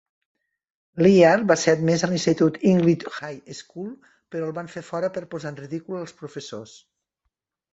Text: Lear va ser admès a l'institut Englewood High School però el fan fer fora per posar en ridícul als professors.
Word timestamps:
Lear 1.05 1.33
va 1.51 1.57
ser 1.63 1.75
admès 1.79 2.05
a 2.07 2.09
l'institut 2.13 2.57
Englewood 2.71 3.05
High 3.27 3.53
School 3.59 3.93
però 4.37 4.49
el 4.53 4.57
fan 4.57 4.73
fer 4.77 4.83
fora 4.89 5.13
per 5.19 5.25
posar 5.35 5.53
en 5.55 5.61
ridícul 5.63 6.01
als 6.01 6.17
professors. 6.25 6.75